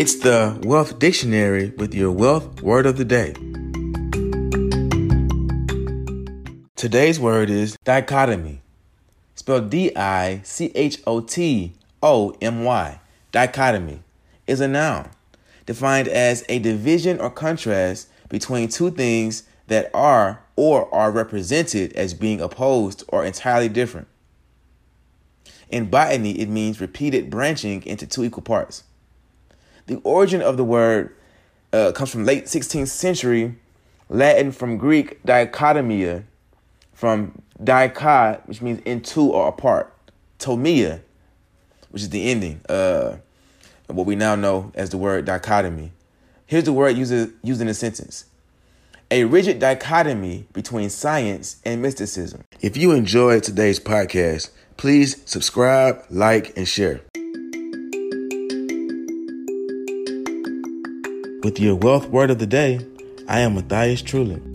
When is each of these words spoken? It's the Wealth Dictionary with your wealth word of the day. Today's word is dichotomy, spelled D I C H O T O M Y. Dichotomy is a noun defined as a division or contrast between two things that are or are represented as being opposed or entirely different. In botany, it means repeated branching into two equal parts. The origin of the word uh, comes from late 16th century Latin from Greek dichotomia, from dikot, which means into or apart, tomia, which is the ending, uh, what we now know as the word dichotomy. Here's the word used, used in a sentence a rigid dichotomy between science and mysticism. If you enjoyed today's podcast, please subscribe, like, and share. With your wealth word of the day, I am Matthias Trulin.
It's 0.00 0.14
the 0.14 0.58
Wealth 0.62 0.98
Dictionary 0.98 1.74
with 1.76 1.92
your 1.92 2.10
wealth 2.10 2.62
word 2.62 2.86
of 2.86 2.96
the 2.96 3.04
day. 3.04 3.34
Today's 6.74 7.20
word 7.20 7.50
is 7.50 7.76
dichotomy, 7.84 8.62
spelled 9.34 9.68
D 9.68 9.94
I 9.94 10.40
C 10.42 10.72
H 10.74 11.02
O 11.06 11.20
T 11.20 11.74
O 12.02 12.34
M 12.40 12.64
Y. 12.64 12.98
Dichotomy 13.30 14.02
is 14.46 14.62
a 14.62 14.68
noun 14.68 15.10
defined 15.66 16.08
as 16.08 16.46
a 16.48 16.60
division 16.60 17.20
or 17.20 17.28
contrast 17.28 18.08
between 18.30 18.70
two 18.70 18.90
things 18.90 19.42
that 19.66 19.90
are 19.92 20.42
or 20.56 20.88
are 20.94 21.10
represented 21.10 21.92
as 21.92 22.14
being 22.14 22.40
opposed 22.40 23.04
or 23.08 23.22
entirely 23.22 23.68
different. 23.68 24.08
In 25.68 25.90
botany, 25.90 26.40
it 26.40 26.48
means 26.48 26.80
repeated 26.80 27.28
branching 27.28 27.84
into 27.84 28.06
two 28.06 28.24
equal 28.24 28.42
parts. 28.42 28.84
The 29.90 30.00
origin 30.04 30.40
of 30.40 30.56
the 30.56 30.62
word 30.62 31.16
uh, 31.72 31.90
comes 31.90 32.12
from 32.12 32.24
late 32.24 32.44
16th 32.44 32.86
century 32.86 33.56
Latin 34.08 34.52
from 34.52 34.76
Greek 34.76 35.20
dichotomia, 35.24 36.22
from 36.92 37.42
dikot, 37.60 38.46
which 38.46 38.62
means 38.62 38.78
into 38.84 39.32
or 39.32 39.48
apart, 39.48 39.92
tomia, 40.38 41.00
which 41.88 42.02
is 42.02 42.10
the 42.10 42.30
ending, 42.30 42.60
uh, 42.68 43.16
what 43.88 44.06
we 44.06 44.14
now 44.14 44.36
know 44.36 44.70
as 44.76 44.90
the 44.90 44.96
word 44.96 45.24
dichotomy. 45.24 45.90
Here's 46.46 46.62
the 46.62 46.72
word 46.72 46.96
used, 46.96 47.32
used 47.42 47.60
in 47.60 47.66
a 47.66 47.74
sentence 47.74 48.26
a 49.10 49.24
rigid 49.24 49.58
dichotomy 49.58 50.46
between 50.52 50.88
science 50.88 51.56
and 51.64 51.82
mysticism. 51.82 52.44
If 52.60 52.76
you 52.76 52.92
enjoyed 52.92 53.42
today's 53.42 53.80
podcast, 53.80 54.50
please 54.76 55.20
subscribe, 55.24 56.04
like, 56.10 56.56
and 56.56 56.68
share. 56.68 57.00
With 61.42 61.58
your 61.58 61.74
wealth 61.74 62.06
word 62.10 62.30
of 62.30 62.38
the 62.38 62.46
day, 62.46 62.80
I 63.26 63.40
am 63.40 63.54
Matthias 63.54 64.02
Trulin. 64.02 64.49